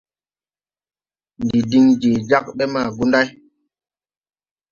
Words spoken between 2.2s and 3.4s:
jagbe ma Gunday.